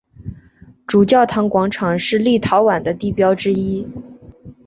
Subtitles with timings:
[0.87, 3.87] 主教座堂广场是立陶宛的地标之一。